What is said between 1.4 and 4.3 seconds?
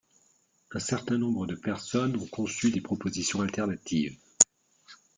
de personnes ont conçu des propositions alternatives.